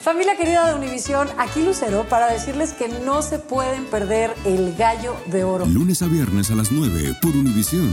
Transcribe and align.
Familia 0.00 0.36
querida 0.36 0.68
de 0.68 0.78
Univisión, 0.78 1.26
aquí 1.38 1.60
Lucero 1.60 2.06
para 2.08 2.32
decirles 2.32 2.72
que 2.72 2.86
no 3.04 3.20
se 3.20 3.40
pueden 3.40 3.84
perder 3.86 4.30
el 4.46 4.76
gallo 4.76 5.16
de 5.26 5.42
oro. 5.42 5.66
Lunes 5.66 6.02
a 6.02 6.06
viernes 6.06 6.52
a 6.52 6.54
las 6.54 6.70
9 6.70 7.14
por 7.20 7.32
Univisión. 7.32 7.90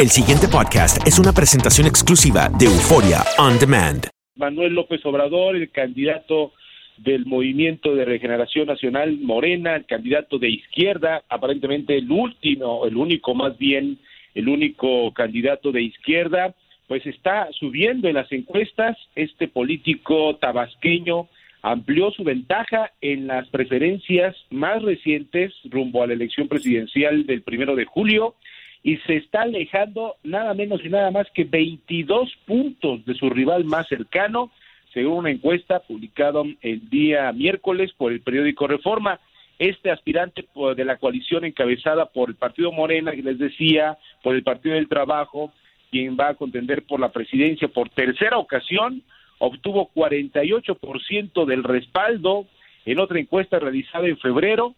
El 0.00 0.08
siguiente 0.08 0.48
podcast 0.48 1.06
es 1.06 1.20
una 1.20 1.32
presentación 1.32 1.86
exclusiva 1.86 2.48
de 2.58 2.66
Euforia 2.66 3.22
On 3.38 3.60
Demand. 3.60 4.08
Manuel 4.34 4.74
López 4.74 5.06
Obrador, 5.06 5.54
el 5.54 5.70
candidato 5.70 6.52
del 6.96 7.24
Movimiento 7.26 7.94
de 7.94 8.04
Regeneración 8.04 8.66
Nacional 8.66 9.18
Morena, 9.20 9.76
el 9.76 9.86
candidato 9.86 10.40
de 10.40 10.50
izquierda, 10.50 11.22
aparentemente 11.28 11.96
el 11.96 12.10
último, 12.10 12.86
el 12.86 12.96
único 12.96 13.34
más 13.34 13.56
bien, 13.56 14.00
el 14.34 14.48
único 14.48 15.12
candidato 15.14 15.70
de 15.70 15.82
izquierda, 15.82 16.56
pues 16.90 17.06
está 17.06 17.48
subiendo 17.52 18.08
en 18.08 18.16
las 18.16 18.32
encuestas. 18.32 18.98
Este 19.14 19.46
político 19.46 20.34
tabasqueño 20.38 21.28
amplió 21.62 22.10
su 22.10 22.24
ventaja 22.24 22.90
en 23.00 23.28
las 23.28 23.46
preferencias 23.46 24.34
más 24.50 24.82
recientes 24.82 25.54
rumbo 25.66 26.02
a 26.02 26.08
la 26.08 26.14
elección 26.14 26.48
presidencial 26.48 27.26
del 27.26 27.42
primero 27.42 27.76
de 27.76 27.84
julio 27.84 28.34
y 28.82 28.96
se 29.06 29.18
está 29.18 29.42
alejando 29.42 30.16
nada 30.24 30.52
menos 30.52 30.84
y 30.84 30.88
nada 30.88 31.12
más 31.12 31.28
que 31.32 31.44
22 31.44 32.28
puntos 32.44 33.04
de 33.06 33.14
su 33.14 33.30
rival 33.30 33.64
más 33.66 33.86
cercano, 33.86 34.50
según 34.92 35.18
una 35.18 35.30
encuesta 35.30 35.78
publicada 35.78 36.42
el 36.60 36.90
día 36.90 37.30
miércoles 37.30 37.92
por 37.96 38.10
el 38.10 38.20
periódico 38.20 38.66
Reforma. 38.66 39.20
Este 39.60 39.92
aspirante 39.92 40.44
de 40.74 40.84
la 40.84 40.96
coalición 40.96 41.44
encabezada 41.44 42.06
por 42.06 42.30
el 42.30 42.34
Partido 42.34 42.72
Morena, 42.72 43.12
que 43.12 43.22
les 43.22 43.38
decía, 43.38 43.96
por 44.24 44.34
el 44.34 44.42
Partido 44.42 44.74
del 44.74 44.88
Trabajo, 44.88 45.52
quien 45.90 46.16
va 46.18 46.28
a 46.28 46.34
contender 46.34 46.82
por 46.82 47.00
la 47.00 47.10
presidencia 47.10 47.68
por 47.68 47.88
tercera 47.90 48.38
ocasión, 48.38 49.02
obtuvo 49.38 49.90
48% 49.94 51.44
del 51.44 51.64
respaldo 51.64 52.46
en 52.84 52.98
otra 52.98 53.18
encuesta 53.18 53.58
realizada 53.58 54.06
en 54.06 54.18
febrero. 54.18 54.74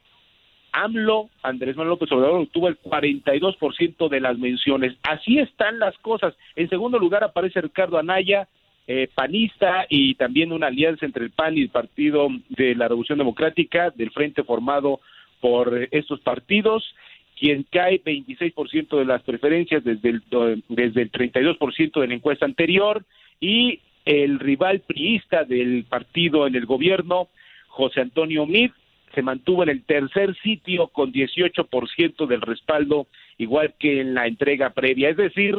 AMLO, 0.72 1.28
Andrés 1.42 1.76
Manuel 1.76 1.90
López 1.90 2.10
Obrador, 2.12 2.40
obtuvo 2.40 2.68
el 2.68 2.78
42% 2.80 4.08
de 4.08 4.20
las 4.20 4.38
menciones. 4.38 4.96
Así 5.02 5.38
están 5.38 5.78
las 5.78 5.96
cosas. 5.98 6.34
En 6.56 6.70
segundo 6.70 6.98
lugar 6.98 7.22
aparece 7.24 7.60
Ricardo 7.60 7.98
Anaya, 7.98 8.48
eh, 8.86 9.08
panista, 9.14 9.84
y 9.90 10.14
también 10.14 10.50
una 10.50 10.68
alianza 10.68 11.04
entre 11.04 11.24
el 11.24 11.30
PAN 11.30 11.58
y 11.58 11.62
el 11.62 11.68
Partido 11.68 12.28
de 12.48 12.74
la 12.74 12.88
Revolución 12.88 13.18
Democrática, 13.18 13.90
del 13.90 14.10
frente 14.12 14.44
formado 14.44 15.00
por 15.40 15.88
estos 15.90 16.20
partidos 16.20 16.94
quien 17.42 17.66
cae 17.72 18.00
26% 18.00 18.98
de 18.98 19.04
las 19.04 19.20
preferencias 19.22 19.82
desde 19.82 20.10
el, 20.10 20.22
desde 20.68 21.02
el 21.02 21.10
32% 21.10 22.00
de 22.00 22.06
la 22.06 22.14
encuesta 22.14 22.46
anterior 22.46 23.04
y 23.40 23.80
el 24.04 24.38
rival 24.38 24.78
priista 24.78 25.42
del 25.42 25.84
partido 25.88 26.46
en 26.46 26.54
el 26.54 26.66
gobierno, 26.66 27.26
José 27.66 28.00
Antonio 28.00 28.46
Mid, 28.46 28.70
se 29.12 29.22
mantuvo 29.22 29.64
en 29.64 29.70
el 29.70 29.82
tercer 29.82 30.36
sitio 30.36 30.86
con 30.86 31.12
18% 31.12 32.28
del 32.28 32.42
respaldo, 32.42 33.08
igual 33.38 33.74
que 33.76 34.00
en 34.00 34.14
la 34.14 34.28
entrega 34.28 34.70
previa. 34.70 35.08
Es 35.08 35.16
decir, 35.16 35.58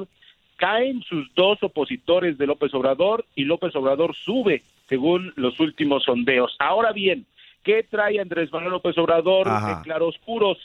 caen 0.56 1.02
sus 1.02 1.36
dos 1.36 1.62
opositores 1.64 2.38
de 2.38 2.48
López 2.48 2.74
Obrador 2.74 3.26
y 3.36 3.44
López 3.44 3.76
Obrador 3.76 4.16
sube 4.16 4.64
según 4.88 5.34
los 5.36 5.60
últimos 5.60 6.04
sondeos. 6.04 6.56
Ahora 6.60 6.94
bien, 6.94 7.26
¿qué 7.62 7.84
trae 7.84 8.22
Andrés 8.22 8.54
Manuel 8.54 8.72
López 8.72 8.98
Obrador 8.98 9.50
Ajá. 9.50 9.74
en 9.74 9.84
claroscuros? 9.84 10.58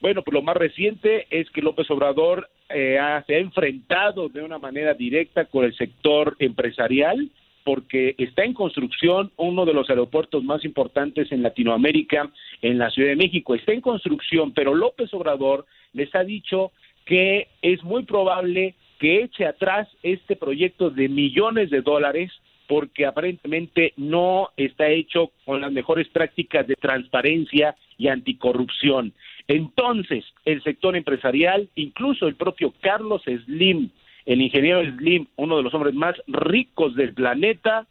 Bueno, 0.00 0.22
pues 0.22 0.34
lo 0.34 0.42
más 0.42 0.56
reciente 0.56 1.26
es 1.30 1.50
que 1.50 1.60
López 1.60 1.90
Obrador 1.90 2.48
eh, 2.70 2.98
se 3.26 3.34
ha 3.34 3.38
enfrentado 3.38 4.28
de 4.28 4.42
una 4.42 4.58
manera 4.58 4.94
directa 4.94 5.44
con 5.44 5.64
el 5.64 5.76
sector 5.76 6.36
empresarial 6.38 7.30
porque 7.64 8.14
está 8.16 8.44
en 8.44 8.54
construcción 8.54 9.30
uno 9.36 9.66
de 9.66 9.74
los 9.74 9.90
aeropuertos 9.90 10.42
más 10.42 10.64
importantes 10.64 11.30
en 11.30 11.42
Latinoamérica, 11.42 12.30
en 12.62 12.78
la 12.78 12.90
Ciudad 12.90 13.10
de 13.10 13.16
México. 13.16 13.54
Está 13.54 13.72
en 13.72 13.82
construcción, 13.82 14.52
pero 14.52 14.74
López 14.74 15.12
Obrador 15.12 15.66
les 15.92 16.14
ha 16.14 16.24
dicho 16.24 16.72
que 17.04 17.48
es 17.60 17.82
muy 17.84 18.04
probable 18.04 18.74
que 18.98 19.22
eche 19.22 19.46
atrás 19.46 19.88
este 20.02 20.36
proyecto 20.36 20.90
de 20.90 21.08
millones 21.08 21.70
de 21.70 21.82
dólares 21.82 22.30
porque 22.70 23.04
aparentemente 23.04 23.94
no 23.96 24.50
está 24.56 24.88
hecho 24.88 25.32
con 25.44 25.60
las 25.60 25.72
mejores 25.72 26.06
prácticas 26.08 26.66
de 26.68 26.76
transparencia 26.76 27.74
y 27.98 28.06
anticorrupción. 28.06 29.12
Entonces, 29.50 30.24
el 30.44 30.62
sector 30.62 30.94
empresarial, 30.94 31.68
incluso 31.74 32.28
el 32.28 32.36
propio 32.36 32.72
Carlos 32.80 33.22
Slim, 33.24 33.90
el 34.24 34.42
ingeniero 34.42 34.80
Slim, 34.80 35.26
uno 35.34 35.56
de 35.56 35.64
los 35.64 35.74
hombres 35.74 35.92
más 35.92 36.14
ricos 36.28 36.94
del 36.94 37.14
planeta, 37.14 37.88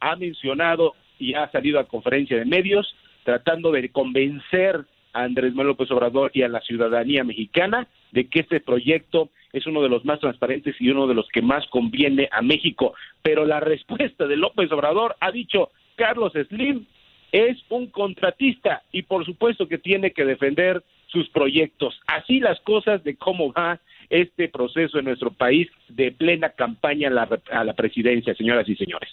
ha 0.00 0.16
mencionado 0.16 0.94
y 1.18 1.34
ha 1.34 1.50
salido 1.50 1.78
a 1.78 1.88
conferencia 1.88 2.38
de 2.38 2.46
medios 2.46 2.96
tratando 3.22 3.70
de 3.70 3.90
convencer 3.90 4.86
a 5.12 5.24
Andrés 5.24 5.50
Manuel 5.50 5.76
López 5.76 5.90
Obrador 5.90 6.30
y 6.32 6.40
a 6.40 6.48
la 6.48 6.62
ciudadanía 6.62 7.22
mexicana 7.22 7.86
de 8.12 8.26
que 8.30 8.40
este 8.40 8.60
proyecto 8.60 9.28
es 9.52 9.66
uno 9.66 9.82
de 9.82 9.90
los 9.90 10.06
más 10.06 10.20
transparentes 10.20 10.74
y 10.80 10.88
uno 10.88 11.06
de 11.06 11.14
los 11.14 11.28
que 11.28 11.42
más 11.42 11.66
conviene 11.66 12.30
a 12.32 12.40
México. 12.40 12.94
Pero 13.20 13.44
la 13.44 13.60
respuesta 13.60 14.26
de 14.26 14.38
López 14.38 14.72
Obrador 14.72 15.16
ha 15.20 15.30
dicho, 15.30 15.68
Carlos 15.96 16.32
Slim 16.48 16.86
es 17.30 17.58
un 17.68 17.88
contratista 17.88 18.84
y 18.90 19.02
por 19.02 19.26
supuesto 19.26 19.68
que 19.68 19.76
tiene 19.76 20.12
que 20.12 20.24
defender 20.24 20.82
sus 21.14 21.30
proyectos. 21.30 21.98
Así 22.06 22.40
las 22.40 22.60
cosas 22.60 23.02
de 23.04 23.16
cómo 23.16 23.50
va 23.52 23.80
este 24.10 24.50
proceso 24.50 24.98
en 24.98 25.06
nuestro 25.06 25.32
país 25.32 25.68
de 25.88 26.12
plena 26.12 26.50
campaña 26.50 27.08
a 27.08 27.12
la, 27.12 27.40
a 27.52 27.64
la 27.64 27.72
presidencia, 27.72 28.34
señoras 28.34 28.68
y 28.68 28.76
señores. 28.76 29.08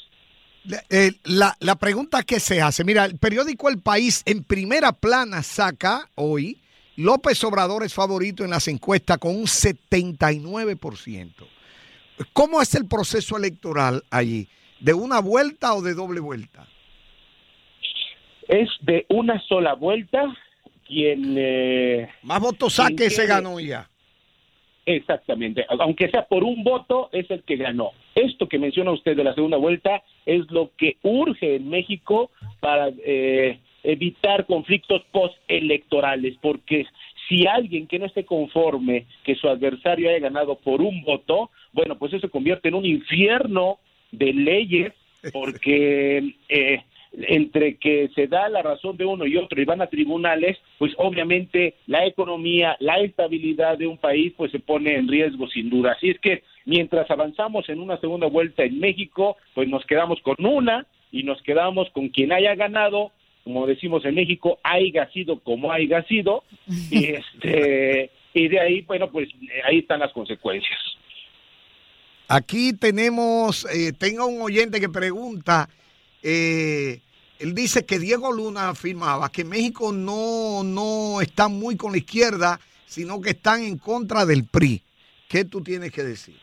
Eh, 0.89 1.11
la, 1.23 1.55
la 1.59 1.75
pregunta 1.75 2.23
que 2.23 2.39
se 2.39 2.61
hace, 2.61 2.83
mira, 2.83 3.05
el 3.05 3.17
periódico 3.17 3.69
El 3.69 3.79
País 3.81 4.21
en 4.25 4.43
primera 4.43 4.91
plana 4.91 5.41
saca 5.41 6.09
hoy, 6.15 6.57
López 6.97 7.43
Obrador 7.43 7.83
es 7.83 7.93
favorito 7.93 8.43
en 8.43 8.49
las 8.49 8.67
encuestas 8.67 9.17
con 9.17 9.35
un 9.35 9.45
79%. 9.45 11.31
¿Cómo 12.33 12.61
es 12.61 12.75
el 12.75 12.87
proceso 12.87 13.37
electoral 13.37 14.03
allí? 14.11 14.47
¿De 14.79 14.93
una 14.93 15.19
vuelta 15.19 15.73
o 15.73 15.81
de 15.81 15.95
doble 15.95 16.19
vuelta? 16.19 16.67
Es 18.47 18.69
de 18.81 19.05
una 19.09 19.39
sola 19.47 19.73
vuelta 19.73 20.31
quien... 20.91 21.35
eh, 21.37 22.09
Más 22.23 22.41
votos 22.41 22.73
saque, 22.73 23.09
se 23.09 23.25
ganó 23.25 23.59
ya. 23.59 23.87
Exactamente, 24.85 25.65
aunque 25.69 26.09
sea 26.09 26.25
por 26.27 26.43
un 26.43 26.63
voto, 26.63 27.09
es 27.11 27.29
el 27.29 27.43
que 27.43 27.55
ganó. 27.55 27.91
Esto 28.15 28.49
que 28.49 28.59
menciona 28.59 28.91
usted 28.91 29.15
de 29.15 29.23
la 29.23 29.35
segunda 29.35 29.57
vuelta 29.57 30.03
es 30.25 30.49
lo 30.49 30.71
que 30.75 30.97
urge 31.03 31.55
en 31.55 31.69
México 31.69 32.31
para 32.59 32.89
eh, 33.05 33.59
evitar 33.83 34.45
conflictos 34.47 35.03
postelectorales, 35.11 36.35
porque 36.41 36.87
si 37.29 37.45
alguien 37.45 37.87
que 37.87 37.99
no 37.99 38.07
esté 38.07 38.25
conforme 38.25 39.05
que 39.23 39.35
su 39.35 39.47
adversario 39.47 40.09
haya 40.09 40.19
ganado 40.19 40.55
por 40.55 40.81
un 40.81 41.03
voto, 41.03 41.51
bueno, 41.71 41.97
pues 41.97 42.11
eso 42.11 42.27
se 42.27 42.31
convierte 42.31 42.67
en 42.67 42.75
un 42.75 42.85
infierno 42.85 43.77
de 44.11 44.33
leyes, 44.33 44.93
porque 45.31 46.33
eh, 46.49 46.83
entre 47.13 47.77
que 47.77 48.09
se 48.15 48.27
da 48.27 48.47
la 48.49 48.61
razón 48.61 48.97
de 48.97 49.05
uno 49.05 49.25
y 49.25 49.37
otro 49.37 49.61
y 49.61 49.65
van 49.65 49.81
a 49.81 49.87
tribunales, 49.87 50.57
pues 50.77 50.93
obviamente 50.97 51.75
la 51.87 52.05
economía, 52.05 52.77
la 52.79 52.99
estabilidad 52.99 53.77
de 53.77 53.87
un 53.87 53.97
país, 53.97 54.33
pues 54.37 54.51
se 54.51 54.59
pone 54.59 54.95
en 54.95 55.07
riesgo 55.07 55.47
sin 55.47 55.69
duda. 55.69 55.91
Así 55.91 56.09
es 56.09 56.19
que 56.19 56.43
Mientras 56.65 57.09
avanzamos 57.09 57.67
en 57.69 57.79
una 57.79 57.99
segunda 57.99 58.27
vuelta 58.27 58.63
en 58.63 58.79
México, 58.79 59.37
pues 59.55 59.67
nos 59.67 59.85
quedamos 59.85 60.19
con 60.21 60.35
una 60.45 60.85
y 61.11 61.23
nos 61.23 61.41
quedamos 61.41 61.89
con 61.91 62.09
quien 62.09 62.31
haya 62.31 62.55
ganado, 62.55 63.11
como 63.43 63.65
decimos 63.65 64.05
en 64.05 64.15
México, 64.15 64.59
haya 64.63 65.09
sido 65.11 65.39
como 65.39 65.71
haya 65.71 66.03
sido, 66.03 66.43
y 66.91 67.05
este 67.05 68.11
y 68.33 68.47
de 68.47 68.59
ahí, 68.59 68.81
bueno, 68.81 69.11
pues 69.11 69.27
ahí 69.65 69.79
están 69.79 69.99
las 69.99 70.13
consecuencias. 70.13 70.79
Aquí 72.29 72.71
tenemos, 72.71 73.65
eh, 73.75 73.91
tengo 73.91 74.25
un 74.25 74.41
oyente 74.41 74.79
que 74.79 74.87
pregunta, 74.87 75.67
eh, 76.23 76.99
él 77.39 77.55
dice 77.55 77.85
que 77.85 77.99
Diego 77.99 78.31
Luna 78.31 78.69
afirmaba 78.69 79.31
que 79.31 79.43
México 79.43 79.91
no, 79.91 80.63
no 80.63 81.21
está 81.21 81.47
muy 81.47 81.75
con 81.75 81.91
la 81.91 81.97
izquierda, 81.97 82.59
sino 82.85 83.19
que 83.19 83.31
están 83.31 83.63
en 83.63 83.77
contra 83.77 84.25
del 84.25 84.45
PRI. 84.45 84.81
¿Qué 85.27 85.45
tú 85.45 85.61
tienes 85.61 85.91
que 85.91 86.03
decir? 86.03 86.35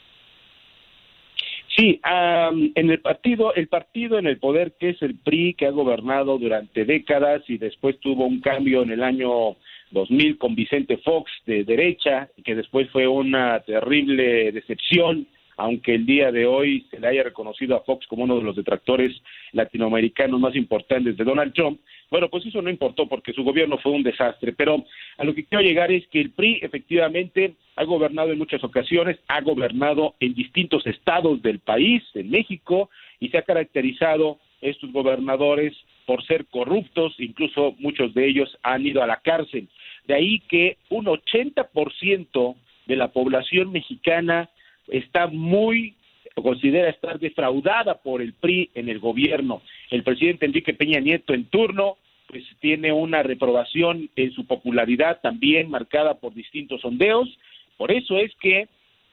Sí, 1.77 2.01
en 2.03 2.91
el 2.91 3.01
partido, 3.01 3.55
el 3.55 3.69
partido 3.69 4.19
en 4.19 4.27
el 4.27 4.39
poder 4.39 4.75
que 4.81 4.91
es 4.91 5.03
el 5.03 5.15
PRI, 5.15 5.55
que 5.55 5.67
ha 5.67 5.71
gobernado 5.71 6.37
durante 6.37 6.85
décadas 6.85 7.43
y 7.47 7.59
después 7.59 8.01
tuvo 8.01 8.27
un 8.27 8.41
cambio 8.41 8.83
en 8.83 8.91
el 8.91 9.05
año 9.05 9.57
2000 9.93 10.39
con 10.39 10.57
Vicente 10.57 10.97
Fox 10.97 11.31
de 11.47 11.63
derecha, 11.63 12.29
que 12.45 12.57
después 12.57 12.91
fue 12.91 13.07
una 13.07 13.61
terrible 13.61 14.51
decepción, 14.51 15.29
aunque 15.59 15.97
el 15.97 16.07
día 16.07 16.31
de 16.31 16.47
hoy 16.47 16.87
se 16.89 17.01
le 17.01 17.09
haya 17.09 17.25
reconocido 17.25 17.77
a 17.77 17.81
Fox 17.81 18.07
como 18.07 18.23
uno 18.23 18.37
de 18.37 18.45
los 18.45 18.55
detractores 18.55 19.13
latinoamericanos 19.53 20.39
más 20.39 20.55
importantes 20.55 21.17
de 21.17 21.25
Donald 21.25 21.53
Trump. 21.53 21.81
Bueno, 22.11 22.29
pues 22.29 22.47
eso 22.47 22.63
no 22.63 22.71
importó 22.71 23.09
porque 23.09 23.33
su 23.33 23.43
gobierno 23.43 23.77
fue 23.79 23.91
un 23.91 24.05
desastre, 24.05 24.53
pero 24.53 24.85
a 25.19 25.25
lo 25.25 25.35
que 25.35 25.45
quiero 25.45 25.63
llegar 25.63 25.91
es 25.91 26.07
que 26.09 26.21
el 26.21 26.31
PRI 26.31 26.61
efectivamente 26.63 27.55
ha 27.75 27.83
gobernado 27.83 28.31
en 28.31 28.39
muchas 28.39 28.63
ocasiones, 28.63 29.19
ha 29.27 29.41
gobernado 29.41 30.15
en 30.21 30.33
distintos 30.33 30.87
estados 30.87 31.43
del 31.43 31.59
país, 31.59 32.05
en 32.15 32.31
México, 32.31 32.89
y 33.19 33.29
se 33.29 33.39
ha 33.39 33.43
caracterizado 33.43 34.39
estos 34.61 34.93
gobernadores 34.93 35.75
por 36.07 36.25
ser 36.25 36.47
corruptos, 36.47 37.17
incluso 37.19 37.75
muchos 37.81 38.15
de 38.15 38.29
ellos 38.29 38.57
han 38.63 38.87
ido 38.87 39.03
a 39.03 39.09
la 39.09 39.21
cárcel. 39.21 39.69
De 40.07 40.15
ahí 40.15 40.39
que 40.49 40.79
un 40.89 41.07
80% 41.07 42.55
de 42.87 42.97
la 42.97 43.09
población 43.09 43.73
mexicana 43.73 44.49
está 44.89 45.27
muy 45.27 45.95
considera 46.43 46.89
estar 46.89 47.19
defraudada 47.19 47.95
por 47.99 48.23
el 48.23 48.33
PRI 48.33 48.71
en 48.75 48.89
el 48.89 48.99
gobierno. 48.99 49.63
El 49.91 50.03
presidente 50.03 50.47
Enrique 50.47 50.75
Peña 50.75 51.01
Nieto 51.01 51.35
en 51.35 51.47
turno 51.47 51.97
pues 52.27 52.45
tiene 52.61 52.93
una 52.93 53.23
reprobación 53.23 54.11
en 54.15 54.33
su 54.33 54.47
popularidad 54.47 55.21
también 55.23 55.71
marcada 55.71 56.15
por 56.15 56.35
distintos 56.35 56.83
sondeos. 56.83 57.29
Por 57.77 57.91
eso 57.91 58.19
es 58.19 58.35
que 58.37 58.69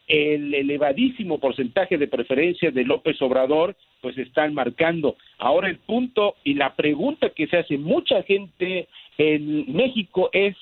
el 0.07 0.53
elevadísimo 0.53 1.39
porcentaje 1.39 1.97
de 1.97 2.07
preferencia 2.07 2.71
de 2.71 2.83
López 2.83 3.19
Obrador 3.21 3.75
pues 4.01 4.17
están 4.17 4.53
marcando. 4.53 5.15
Ahora 5.37 5.69
el 5.69 5.77
punto 5.77 6.35
y 6.43 6.55
la 6.55 6.75
pregunta 6.75 7.29
que 7.29 7.47
se 7.47 7.57
hace 7.57 7.77
mucha 7.77 8.21
gente 8.23 8.87
en 9.17 9.73
México 9.73 10.29
es 10.33 10.55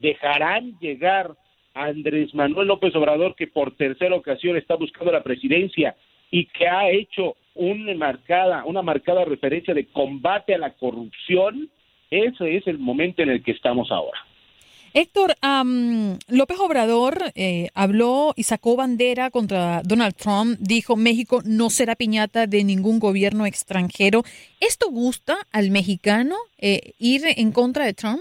¿dejarán 0.00 0.78
llegar 0.80 1.36
Andrés 1.74 2.34
Manuel 2.34 2.68
López 2.68 2.94
Obrador 2.94 3.34
que 3.36 3.46
por 3.46 3.76
tercera 3.76 4.14
ocasión 4.14 4.56
está 4.56 4.74
buscando 4.74 5.12
la 5.12 5.22
presidencia 5.22 5.96
y 6.30 6.46
que 6.46 6.68
ha 6.68 6.90
hecho 6.90 7.36
una 7.54 7.94
marcada 7.94 8.64
una 8.64 8.82
marcada 8.82 9.24
referencia 9.24 9.74
de 9.74 9.86
combate 9.86 10.54
a 10.54 10.58
la 10.58 10.72
corrupción? 10.74 11.68
Ese 12.10 12.56
es 12.56 12.66
el 12.66 12.78
momento 12.78 13.22
en 13.22 13.30
el 13.30 13.42
que 13.42 13.52
estamos 13.52 13.90
ahora. 13.90 14.18
Héctor, 14.92 15.36
am, 15.40 16.18
López 16.26 16.58
Obrador 16.58 17.30
eh, 17.36 17.68
habló 17.74 18.32
y 18.34 18.42
sacó 18.42 18.74
bandera 18.74 19.30
contra 19.30 19.82
Donald 19.84 20.16
Trump, 20.16 20.58
dijo 20.58 20.96
México 20.96 21.42
no 21.44 21.70
será 21.70 21.94
piñata 21.94 22.48
de 22.48 22.64
ningún 22.64 22.98
gobierno 22.98 23.46
extranjero. 23.46 24.24
¿Esto 24.58 24.90
gusta 24.90 25.38
al 25.52 25.70
mexicano 25.70 26.34
eh, 26.58 26.94
ir 26.98 27.22
en 27.36 27.52
contra 27.52 27.84
de 27.84 27.94
Trump? 27.94 28.20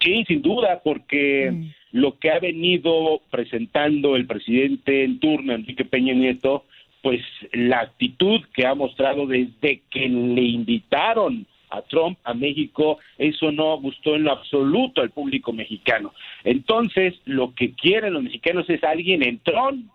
Sí, 0.00 0.24
sin 0.26 0.42
duda, 0.42 0.80
porque 0.84 1.50
Mm. 1.52 1.70
lo 1.92 2.18
que 2.18 2.30
ha 2.30 2.38
venido 2.38 3.20
presentando 3.30 4.16
el 4.16 4.26
presidente 4.26 5.04
en 5.04 5.18
turno, 5.18 5.54
Enrique 5.54 5.84
Peña 5.84 6.14
Nieto, 6.14 6.64
pues 7.02 7.20
la 7.52 7.80
actitud 7.80 8.40
que 8.54 8.66
ha 8.66 8.74
mostrado 8.74 9.26
desde 9.26 9.82
que 9.90 10.08
le 10.08 10.42
invitaron 10.42 11.46
a 11.70 11.82
Trump 11.82 12.18
a 12.24 12.32
México, 12.34 12.98
eso 13.18 13.52
no 13.52 13.78
gustó 13.78 14.14
en 14.14 14.24
lo 14.24 14.32
absoluto 14.32 15.02
al 15.02 15.10
público 15.10 15.52
mexicano. 15.52 16.14
Entonces, 16.44 17.14
lo 17.24 17.54
que 17.54 17.72
quieren 17.72 18.14
los 18.14 18.22
mexicanos 18.22 18.68
es 18.70 18.82
alguien 18.84 19.22
en 19.22 19.38
Trump, 19.40 19.86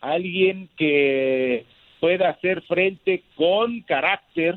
alguien 0.00 0.68
que 0.76 1.64
pueda 2.00 2.30
hacer 2.30 2.62
frente 2.62 3.22
con 3.34 3.80
carácter, 3.82 4.56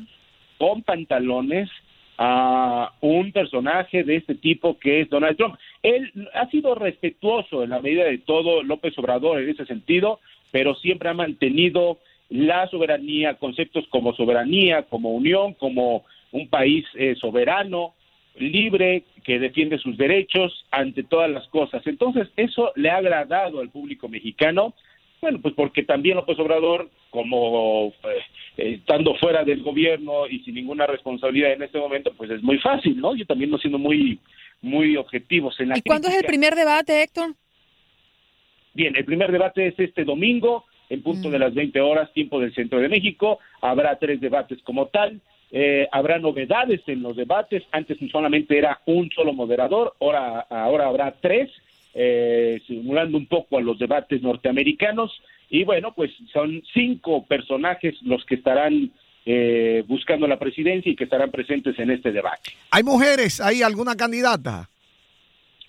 con 0.57 0.81
pantalones, 0.84 1.69
a 2.18 2.94
un 3.01 3.31
personaje 3.31 4.04
de 4.04 4.18
este 4.18 4.36
tipo 4.36 4.77
que 4.77 5.01
es 5.01 5.10
Donald 5.10 5.38
Trump. 5.38 5.56
Él 5.81 6.12
ha 6.33 6.48
sido 6.50 6.75
respetuoso 6.75 7.63
en 7.63 7.71
la 7.71 7.81
medida 7.81 8.06
de 8.06 8.19
todo 8.19 8.63
López 8.63 8.98
Obrador 8.98 9.42
en 9.42 9.50
ese 9.50 9.65
sentido, 9.65 10.19
pero 10.51 10.75
siempre 10.75 11.10
ha 11.10 11.13
mantenido 11.13 12.00
la 12.30 12.68
soberanía, 12.68 13.36
conceptos 13.36 13.86
como 13.89 14.13
soberanía, 14.13 14.83
como 14.83 15.12
unión, 15.12 15.54
como 15.54 16.04
un 16.31 16.48
país 16.50 16.86
eh, 16.95 17.15
soberano, 17.15 17.94
libre, 18.36 19.04
que 19.24 19.39
defiende 19.39 19.77
sus 19.77 19.98
derechos 19.98 20.65
ante 20.71 21.04
todas 21.04 21.30
las 21.30 21.48
cosas. 21.48 21.86
Entonces, 21.86 22.27
eso 22.36 22.71
le 22.75 22.89
ha 22.89 22.98
agradado 22.98 23.60
al 23.60 23.69
público 23.69 24.07
mexicano, 24.10 24.74
bueno, 25.21 25.39
pues 25.42 25.54
porque 25.54 25.83
también 25.83 26.18
López 26.18 26.38
Obrador, 26.39 26.89
como 27.10 27.94
eh, 28.04 28.21
estando 28.58 29.16
fuera 29.16 29.44
del 29.44 29.64
gobierno 29.64 30.28
y 30.28 30.40
sin 30.40 30.56
ninguna 30.56 30.86
responsabilidad 30.86 31.54
en 31.54 31.64
este 31.64 31.80
momento, 31.80 32.14
pues 32.16 32.30
es 32.30 32.44
muy 32.44 32.60
fácil, 32.60 33.00
¿no? 33.00 33.16
Yo 33.16 33.26
también 33.26 33.50
no 33.50 33.58
siendo 33.58 33.78
muy 33.78 34.20
muy 34.62 34.96
objetivos 34.96 35.60
en 35.60 35.70
la 35.70 35.78
¿Y 35.78 35.82
cuándo 35.82 36.08
es 36.08 36.16
el 36.16 36.24
primer 36.24 36.56
debate, 36.56 37.04
Héctor? 37.04 37.36
Bien, 38.74 38.96
el 38.96 39.06
primer 39.06 39.32
debate 39.32 39.68
es 39.68 39.78
este 39.78 40.04
domingo, 40.04 40.66
en 40.90 41.04
punto 41.04 41.30
de 41.30 41.40
las 41.40 41.54
20 41.54 41.80
horas, 41.82 42.12
tiempo 42.14 42.40
del 42.40 42.54
centro 42.56 42.80
de 42.80 42.90
México. 42.90 43.40
Habrá 43.62 43.98
tres 44.00 44.20
debates 44.22 44.62
como 44.64 44.88
tal. 44.88 45.22
Eh, 45.52 45.88
habrá 45.92 46.18
novedades 46.18 46.82
en 46.88 47.04
los 47.04 47.16
debates. 47.16 47.64
Antes 47.72 47.98
solamente 48.12 48.58
era 48.58 48.80
un 48.86 49.10
solo 49.12 49.34
moderador, 49.34 49.94
ahora, 50.00 50.40
ahora 50.50 50.88
habrá 50.88 51.14
tres, 51.22 51.52
eh, 51.94 52.43
simulando 52.94 53.18
un 53.18 53.25
poco 53.25 53.57
a 53.57 53.62
los 53.62 53.80
debates 53.80 54.22
norteamericanos. 54.22 55.12
Y 55.50 55.63
bueno, 55.63 55.94
pues 55.94 56.12
son 56.31 56.62
cinco 56.74 57.25
personajes 57.25 57.95
los 58.04 58.24
que 58.25 58.36
estarán 58.36 58.92
eh, 59.25 59.84
buscando 59.88 60.27
la 60.27 60.38
presidencia 60.38 60.91
y 60.91 60.96
que 60.96 61.06
estarán 61.06 61.32
presentes 61.32 61.77
en 61.79 61.91
este 61.91 62.12
debate. 62.12 62.51
¿Hay 62.72 62.84
mujeres? 62.84 63.39
¿Hay 63.41 63.62
alguna 63.62 63.96
candidata? 63.96 64.70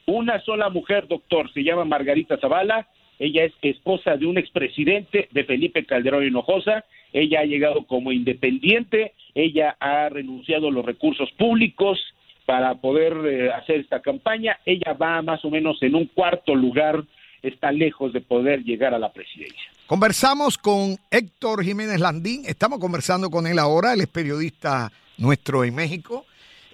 Una 0.07 0.41
sola 0.43 0.69
mujer, 0.69 1.07
doctor, 1.09 1.51
se 1.53 1.63
llama 1.63 1.85
Margarita 1.85 2.37
Zavala. 2.39 2.89
Ella 3.19 3.45
es 3.45 3.53
esposa 3.63 4.17
de 4.17 4.27
un 4.27 4.39
expresidente 4.39 5.29
de 5.31 5.45
Felipe 5.45 5.87
Calderón 5.87 6.27
Hinojosa. 6.27 6.85
Ella 7.13 7.41
ha 7.41 7.45
llegado 7.45 7.87
como 7.87 8.13
independiente. 8.13 9.13
Ella 9.35 9.77
ha 9.81 10.09
renunciado 10.09 10.69
a 10.69 10.73
los 10.73 10.85
recursos 10.85 11.31
públicos 11.33 11.99
para 12.47 12.75
poder 12.77 13.15
eh, 13.27 13.53
hacer 13.53 13.81
esta 13.81 14.01
campaña. 14.01 14.59
Ella 14.65 14.93
va 14.93 15.23
más 15.23 15.45
o 15.45 15.51
menos 15.51 15.83
en 15.83 15.95
un 15.95 16.07
cuarto 16.07 16.55
lugar. 16.55 17.05
Está 17.43 17.73
lejos 17.73 18.13
de 18.13 18.21
poder 18.21 18.63
llegar 18.65 18.95
a 18.95 18.99
la 18.99 19.13
presidencia. 19.13 19.71
Conversamos 19.87 20.57
con 20.57 20.97
Héctor 21.11 21.63
Jiménez 21.63 22.01
Landín, 22.01 22.45
estamos 22.47 22.79
conversando 22.79 23.29
con 23.29 23.47
él 23.47 23.59
ahora, 23.59 23.93
él 23.93 24.01
es 24.01 24.07
periodista 24.07 24.91
nuestro 25.19 25.63
en 25.63 25.75
México. 25.75 26.25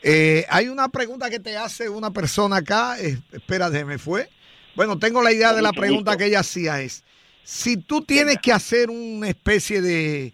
Eh, 0.00 0.46
hay 0.48 0.68
una 0.68 0.88
pregunta 0.88 1.28
que 1.28 1.40
te 1.40 1.56
hace 1.56 1.88
una 1.88 2.12
persona 2.12 2.58
acá, 2.58 3.00
eh, 3.00 3.18
espérate, 3.32 3.84
me 3.84 3.98
fue. 3.98 4.28
Bueno, 4.76 4.96
tengo 4.96 5.22
la 5.22 5.32
idea 5.32 5.52
de 5.52 5.60
la 5.60 5.72
pregunta 5.72 6.16
que 6.16 6.26
ella 6.26 6.40
hacía 6.40 6.80
es, 6.80 7.02
si 7.42 7.76
tú 7.76 8.02
tienes 8.02 8.38
que 8.38 8.52
hacer 8.52 8.90
una 8.90 9.28
especie 9.28 9.82
de, 9.82 10.32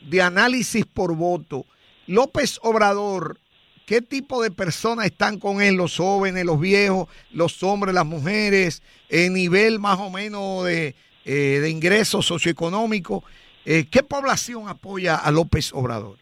de 0.00 0.22
análisis 0.22 0.84
por 0.84 1.14
voto, 1.14 1.64
López 2.08 2.58
Obrador, 2.62 3.38
¿qué 3.86 4.02
tipo 4.02 4.42
de 4.42 4.50
personas 4.50 5.06
están 5.06 5.38
con 5.38 5.62
él? 5.62 5.76
Los 5.76 5.96
jóvenes, 5.96 6.44
los 6.44 6.60
viejos, 6.60 7.08
los 7.32 7.62
hombres, 7.62 7.94
las 7.94 8.04
mujeres, 8.04 8.82
el 9.08 9.32
nivel 9.32 9.78
más 9.78 9.98
o 10.00 10.10
menos 10.10 10.64
de, 10.64 10.94
eh, 11.24 11.60
de 11.60 11.70
ingreso 11.70 12.20
socioeconómico. 12.20 13.24
Eh, 13.64 13.84
¿Qué 13.90 14.02
población 14.02 14.68
apoya 14.68 15.16
a 15.16 15.30
López 15.30 15.72
Obrador? 15.72 16.18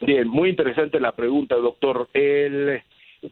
Bien, 0.00 0.28
muy 0.28 0.50
interesante 0.50 1.00
la 1.00 1.12
pregunta, 1.12 1.56
doctor. 1.56 2.08
El, 2.12 2.80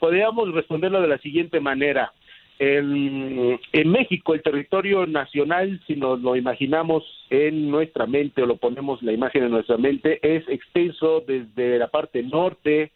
podríamos 0.00 0.52
responderlo 0.52 1.00
de 1.00 1.08
la 1.08 1.18
siguiente 1.18 1.60
manera. 1.60 2.12
El- 2.58 3.60
en 3.72 3.88
México, 3.90 4.34
el 4.34 4.42
territorio 4.42 5.06
nacional, 5.06 5.80
si 5.86 5.94
nos 5.94 6.20
lo 6.20 6.36
imaginamos 6.36 7.04
en 7.28 7.70
nuestra 7.70 8.06
mente 8.06 8.42
o 8.42 8.46
lo 8.46 8.56
ponemos 8.56 9.02
la 9.02 9.12
imagen 9.12 9.44
en 9.44 9.50
nuestra 9.50 9.76
mente, 9.76 10.18
es 10.22 10.42
extenso 10.48 11.22
desde 11.26 11.78
la 11.78 11.88
parte 11.88 12.22
norte, 12.22 12.92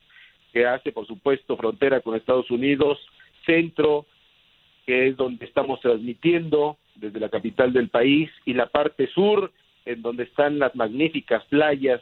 que 0.52 0.66
hace, 0.66 0.92
por 0.92 1.06
supuesto, 1.06 1.56
frontera 1.56 2.00
con 2.00 2.16
Estados 2.16 2.50
Unidos, 2.50 2.98
centro, 3.46 4.06
que 4.86 5.08
es 5.08 5.16
donde 5.16 5.44
estamos 5.44 5.80
transmitiendo 5.80 6.76
desde 6.94 7.20
la 7.20 7.28
capital 7.28 7.72
del 7.72 7.88
país, 7.88 8.30
y 8.44 8.54
la 8.54 8.66
parte 8.66 9.06
sur, 9.08 9.52
en 9.86 10.02
donde 10.02 10.24
están 10.24 10.58
las 10.58 10.74
magníficas 10.74 11.44
playas 11.46 12.00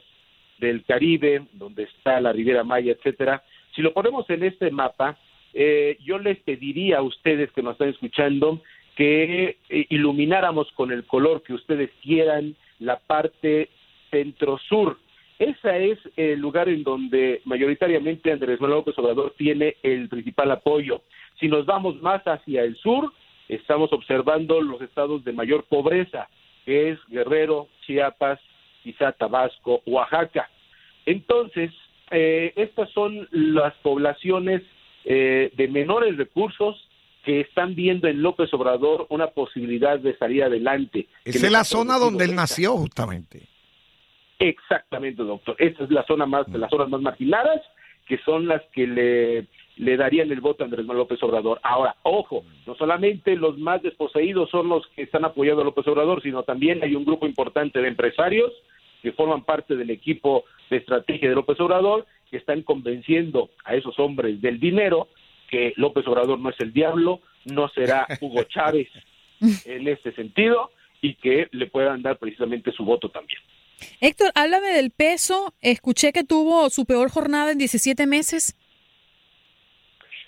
del 0.59 0.83
Caribe, 0.83 1.43
donde 1.53 1.83
está 1.83 2.19
la 2.19 2.33
Riviera 2.33 2.63
Maya, 2.63 2.91
etcétera. 2.91 3.43
Si 3.75 3.81
lo 3.81 3.93
ponemos 3.93 4.29
en 4.29 4.43
este 4.43 4.71
mapa, 4.71 5.17
eh, 5.53 5.97
yo 6.03 6.19
les 6.19 6.37
pediría 6.39 6.97
a 6.97 7.01
ustedes 7.01 7.51
que 7.51 7.63
nos 7.63 7.73
están 7.73 7.89
escuchando 7.89 8.61
que 8.95 9.57
eh, 9.69 9.85
ilumináramos 9.89 10.71
con 10.73 10.91
el 10.91 11.05
color 11.05 11.41
que 11.43 11.53
ustedes 11.53 11.89
quieran 12.03 12.55
la 12.79 12.99
parte 12.99 13.69
centro-sur. 14.11 14.97
Ese 15.39 15.91
es 15.91 15.99
el 16.17 16.39
lugar 16.39 16.67
en 16.67 16.83
donde 16.83 17.41
mayoritariamente 17.45 18.29
Andrés 18.29 18.59
Manuel 18.59 18.79
López 18.79 18.99
Obrador 18.99 19.33
tiene 19.37 19.77
el 19.83 20.09
principal 20.09 20.51
apoyo. 20.51 21.01
Si 21.39 21.47
nos 21.47 21.65
vamos 21.65 22.01
más 22.01 22.21
hacia 22.23 22.63
el 22.63 22.75
sur, 22.75 23.13
estamos 23.47 23.91
observando 23.93 24.59
los 24.59 24.81
estados 24.81 25.23
de 25.23 25.31
mayor 25.31 25.63
pobreza, 25.63 26.27
que 26.65 26.91
es 26.91 26.99
Guerrero, 27.07 27.69
Chiapas, 27.85 28.41
quizá 28.83 29.13
Tabasco, 29.13 29.81
Oaxaca. 29.85 30.49
Entonces, 31.05 31.71
eh, 32.11 32.51
estas 32.57 32.89
son 32.91 33.25
las 33.31 33.73
poblaciones 33.75 34.61
eh, 35.05 35.51
de 35.55 35.67
menores 35.69 36.17
recursos 36.17 36.75
que 37.23 37.41
están 37.41 37.75
viendo 37.75 38.09
en 38.09 38.21
López 38.21 38.53
Obrador 38.53 39.07
una 39.09 39.27
posibilidad 39.27 39.99
de 39.99 40.17
salir 40.17 40.43
adelante. 40.43 41.07
Esa 41.23 41.45
es 41.45 41.51
la 41.51 41.63
zona 41.63 41.97
donde 41.97 42.25
él 42.25 42.35
nació, 42.35 42.71
justamente. 42.73 43.47
Exactamente, 44.39 45.23
doctor. 45.23 45.55
Esa 45.59 45.83
es 45.83 45.91
la 45.91 46.03
zona 46.05 46.25
más, 46.25 46.49
de 46.51 46.57
las 46.57 46.69
zonas 46.69 46.89
más 46.89 47.01
marginadas, 47.01 47.61
que 48.07 48.17
son 48.19 48.47
las 48.47 48.61
que 48.73 48.87
le, 48.87 49.47
le 49.75 49.97
darían 49.97 50.31
el 50.31 50.41
voto 50.41 50.63
a 50.63 50.65
Andrés 50.65 50.85
Manuel 50.85 51.03
López 51.03 51.21
Obrador. 51.21 51.59
Ahora, 51.61 51.95
ojo, 52.03 52.43
no 52.65 52.75
solamente 52.75 53.35
los 53.35 53.57
más 53.57 53.83
desposeídos 53.83 54.49
son 54.49 54.69
los 54.69 54.87
que 54.95 55.03
están 55.03 55.25
apoyando 55.25 55.61
a 55.61 55.65
López 55.65 55.87
Obrador, 55.87 56.23
sino 56.23 56.43
también 56.43 56.83
hay 56.83 56.95
un 56.95 57.05
grupo 57.05 57.27
importante 57.27 57.81
de 57.81 57.87
empresarios 57.89 58.51
que 59.01 59.11
forman 59.11 59.43
parte 59.43 59.75
del 59.75 59.89
equipo 59.89 60.45
de 60.69 60.77
estrategia 60.77 61.29
de 61.29 61.35
López 61.35 61.59
Obrador, 61.59 62.05
que 62.29 62.37
están 62.37 62.61
convenciendo 62.63 63.49
a 63.65 63.75
esos 63.75 63.97
hombres 63.99 64.41
del 64.41 64.59
dinero 64.59 65.07
que 65.49 65.73
López 65.77 66.07
Obrador 66.07 66.39
no 66.39 66.49
es 66.49 66.59
el 66.59 66.71
diablo, 66.71 67.21
no 67.45 67.69
será 67.69 68.05
Hugo 68.21 68.43
Chávez 68.43 68.87
en 69.65 69.87
este 69.87 70.11
sentido 70.13 70.71
y 71.01 71.15
que 71.15 71.47
le 71.51 71.67
puedan 71.67 72.01
dar 72.01 72.17
precisamente 72.17 72.71
su 72.71 72.83
voto 72.83 73.09
también. 73.09 73.39
Héctor, 74.01 74.31
háblame 74.35 74.69
del 74.69 74.91
peso. 74.91 75.53
Escuché 75.61 76.11
que 76.11 76.23
tuvo 76.23 76.69
su 76.69 76.85
peor 76.85 77.09
jornada 77.09 77.51
en 77.51 77.57
17 77.57 78.05
meses. 78.07 78.55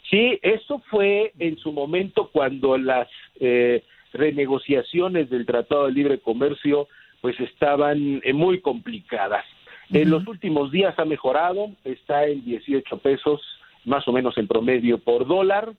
Sí, 0.10 0.40
eso 0.42 0.84
fue 0.90 1.32
en 1.40 1.58
su 1.58 1.72
momento 1.72 2.30
cuando 2.32 2.78
las 2.78 3.08
eh, 3.40 3.84
renegociaciones 4.12 5.30
del 5.30 5.46
Tratado 5.46 5.86
de 5.86 5.94
Libre 5.94 6.20
Comercio 6.20 6.90
pues 7.22 7.40
estaban 7.40 8.20
eh, 8.24 8.34
muy 8.34 8.60
complicadas. 8.60 9.46
En 9.90 10.10
los 10.10 10.26
últimos 10.28 10.72
días 10.72 10.98
ha 10.98 11.06
mejorado, 11.06 11.70
está 11.84 12.26
en 12.26 12.44
18 12.44 12.98
pesos 12.98 13.42
más 13.86 14.08
o 14.08 14.12
menos 14.12 14.38
en 14.38 14.48
promedio 14.48 14.98
por 14.98 15.28
dólar, 15.28 15.74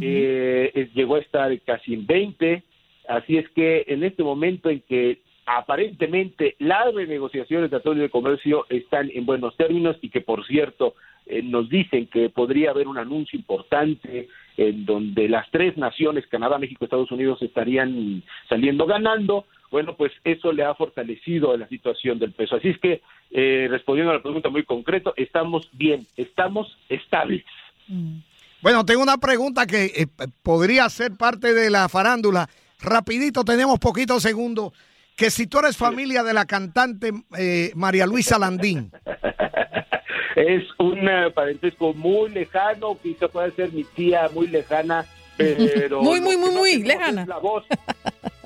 eh, 0.00 0.90
llegó 0.94 1.16
a 1.16 1.20
estar 1.20 1.58
casi 1.60 1.94
en 1.94 2.06
20, 2.06 2.62
así 3.08 3.36
es 3.36 3.48
que 3.50 3.84
en 3.88 4.04
este 4.04 4.22
momento 4.22 4.70
en 4.70 4.80
que 4.80 5.20
aparentemente 5.48 6.56
las 6.58 6.94
renegociaciones 6.94 7.70
de 7.70 7.78
Tratado 7.78 7.94
de 7.94 8.10
Comercio 8.10 8.66
están 8.68 9.10
en 9.12 9.24
buenos 9.24 9.56
términos 9.56 9.96
y 10.02 10.10
que 10.10 10.20
por 10.20 10.46
cierto 10.46 10.94
eh, 11.24 11.42
nos 11.42 11.70
dicen 11.70 12.06
que 12.06 12.28
podría 12.28 12.70
haber 12.70 12.86
un 12.86 12.98
anuncio 12.98 13.38
importante 13.38 14.28
en 14.58 14.84
donde 14.84 15.28
las 15.28 15.50
tres 15.50 15.76
naciones, 15.78 16.26
Canadá, 16.26 16.58
México, 16.58 16.84
Estados 16.84 17.10
Unidos, 17.10 17.40
estarían 17.40 18.22
saliendo 18.48 18.86
ganando, 18.86 19.46
bueno, 19.70 19.94
pues 19.96 20.12
eso 20.24 20.52
le 20.52 20.64
ha 20.64 20.74
fortalecido 20.74 21.56
la 21.56 21.68
situación 21.68 22.18
del 22.18 22.32
peso. 22.32 22.56
Así 22.56 22.68
es 22.68 22.78
que, 22.78 23.00
eh, 23.30 23.68
respondiendo 23.70 24.10
a 24.10 24.16
la 24.16 24.22
pregunta 24.22 24.50
muy 24.50 24.64
concreto, 24.64 25.14
estamos 25.16 25.68
bien, 25.72 26.06
estamos 26.16 26.76
estables. 26.88 27.44
Mm. 27.86 28.18
Bueno, 28.60 28.84
tengo 28.84 29.02
una 29.02 29.18
pregunta 29.18 29.66
que 29.66 29.84
eh, 29.84 30.06
podría 30.42 30.88
ser 30.88 31.12
parte 31.12 31.54
de 31.54 31.70
la 31.70 31.88
farándula. 31.88 32.48
Rapidito, 32.80 33.44
tenemos 33.44 33.78
poquitos 33.78 34.22
segundos. 34.22 34.72
Que 35.18 35.32
si 35.32 35.48
tú 35.48 35.58
eres 35.58 35.76
familia 35.76 36.22
de 36.22 36.32
la 36.32 36.46
cantante 36.46 37.10
eh, 37.36 37.72
María 37.74 38.06
Luisa 38.06 38.38
Landín. 38.38 38.92
es 40.36 40.62
un 40.78 41.00
parentesco 41.34 41.92
muy 41.92 42.30
lejano, 42.30 42.96
quizá 43.02 43.26
puede 43.26 43.50
ser 43.50 43.72
mi 43.72 43.82
tía 43.82 44.30
muy 44.32 44.46
lejana, 44.46 45.04
pero... 45.36 46.02
muy, 46.02 46.20
muy, 46.20 46.36
muy, 46.36 46.52
muy 46.52 46.82
lejana. 46.84 47.26
La 47.26 47.38
voz. 47.38 47.64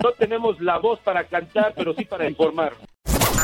No 0.03 0.13
tenemos 0.13 0.59
la 0.63 0.79
voz 0.79 0.99
para 1.01 1.25
cantar, 1.25 1.75
pero 1.77 1.93
sí 1.95 2.07
para 2.07 2.27
informar. 2.27 2.73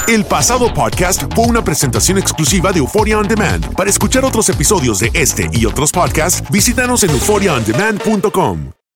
El 0.09 0.25
pasado 0.25 0.73
podcast 0.73 1.31
fue 1.35 1.45
una 1.45 1.63
presentación 1.63 2.17
exclusiva 2.17 2.73
de 2.73 2.79
Euphoria 2.79 3.19
On 3.19 3.29
Demand. 3.29 3.75
Para 3.77 3.91
escuchar 3.91 4.25
otros 4.25 4.49
episodios 4.49 5.01
de 5.01 5.11
este 5.13 5.51
y 5.53 5.67
otros 5.67 5.93
podcasts, 5.93 6.51
visítanos 6.51 7.03
en 7.03 7.11
euphoriaondemand.com. 7.11 8.78